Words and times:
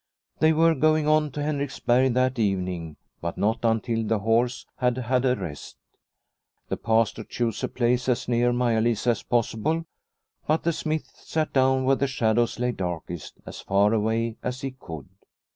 They 0.39 0.51
were 0.51 0.73
going 0.73 1.07
on 1.07 1.29
to 1.33 1.43
Henriksberg 1.43 2.15
that 2.15 2.39
evening, 2.39 2.97
but 3.21 3.37
not 3.37 3.59
until 3.61 4.03
the 4.03 4.17
horse 4.17 4.65
had 4.77 4.97
had 4.97 5.25
a 5.25 5.35
rest. 5.35 5.77
The 6.69 6.77
Pastor 6.77 7.23
chose 7.23 7.63
a 7.63 7.67
place 7.67 8.09
as 8.09 8.27
near 8.27 8.51
Maia 8.51 8.81
Lisa 8.81 9.11
as 9.11 9.21
possible, 9.21 9.85
but 10.47 10.63
the 10.63 10.73
smith 10.73 11.11
sat 11.17 11.53
down 11.53 11.83
where 11.83 11.97
the 11.97 12.07
shadows 12.07 12.57
lay 12.57 12.71
darkest, 12.71 13.35
as 13.45 13.61
far 13.61 13.93
away 13.93 14.37
as 14.41 14.61
he 14.61 14.71
could. 14.71 15.07